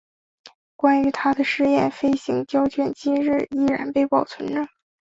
[0.75, 4.67] 关于他的试验飞行胶卷今日依然被保存着。